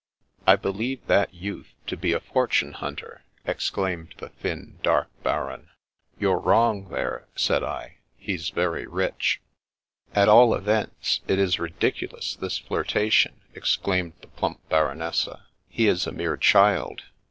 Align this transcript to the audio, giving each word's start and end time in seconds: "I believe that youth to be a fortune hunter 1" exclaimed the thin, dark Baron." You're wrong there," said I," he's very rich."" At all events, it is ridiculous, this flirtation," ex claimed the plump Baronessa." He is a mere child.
"I 0.51 0.55
believe 0.55 1.05
that 1.05 1.31
youth 1.31 1.75
to 1.85 1.95
be 1.95 2.11
a 2.11 2.19
fortune 2.19 2.71
hunter 2.71 3.21
1" 3.43 3.51
exclaimed 3.53 4.15
the 4.17 4.29
thin, 4.29 4.79
dark 4.81 5.09
Baron." 5.21 5.69
You're 6.19 6.39
wrong 6.39 6.89
there," 6.89 7.27
said 7.35 7.61
I," 7.63 7.97
he's 8.17 8.49
very 8.49 8.87
rich."" 8.87 9.41
At 10.15 10.27
all 10.27 10.55
events, 10.55 11.21
it 11.27 11.37
is 11.37 11.59
ridiculous, 11.59 12.35
this 12.35 12.57
flirtation," 12.57 13.41
ex 13.53 13.75
claimed 13.75 14.13
the 14.21 14.27
plump 14.29 14.67
Baronessa." 14.69 15.43
He 15.69 15.87
is 15.87 16.07
a 16.07 16.11
mere 16.11 16.35
child. 16.35 17.03